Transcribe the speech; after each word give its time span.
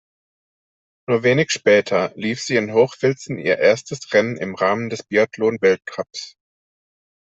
Nur 1.07 1.21
wenig 1.21 1.51
später 1.51 2.11
lief 2.15 2.41
sie 2.41 2.55
in 2.55 2.73
Hochfilzen 2.73 3.37
ihr 3.37 3.59
erstes 3.59 4.11
Rennen 4.11 4.35
im 4.35 4.55
Rahmen 4.55 4.89
des 4.89 5.03
Biathlon-Weltcups. 5.03 6.37